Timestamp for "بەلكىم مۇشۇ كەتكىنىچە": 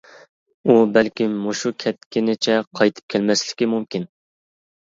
0.95-2.57